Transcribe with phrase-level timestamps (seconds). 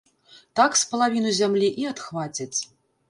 [0.59, 2.55] Так з палавіну зямлі і адхвацяць.